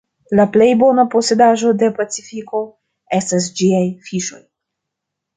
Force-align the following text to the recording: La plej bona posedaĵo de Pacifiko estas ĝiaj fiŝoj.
La 0.37 0.43
plej 0.53 0.67
bona 0.83 1.03
posedaĵo 1.15 1.73
de 1.83 1.89
Pacifiko 1.99 2.61
estas 3.17 3.51
ĝiaj 3.59 3.83
fiŝoj. 4.09 4.41